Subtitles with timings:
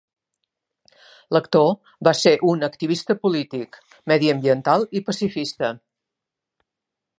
[1.35, 1.67] L'actor
[2.07, 3.79] va ser un activista polític,
[4.13, 5.73] mediambiental i pacifista.